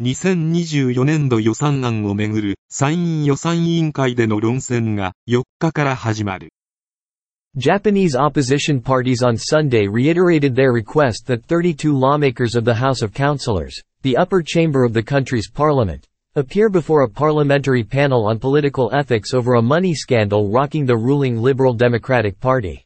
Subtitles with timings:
[0.00, 6.50] 2024年度予算案をめぐる参院予算委員会での論戦が4日から始まる。
[7.56, 13.82] Japanese opposition parties on Sunday reiterated their request that 32 lawmakers of the House of Councillors,
[14.02, 16.06] the upper chamber of the country's parliament,
[16.36, 21.36] appear before a parliamentary panel on political ethics over a money scandal rocking the ruling
[21.36, 22.84] Liberal Democratic Party.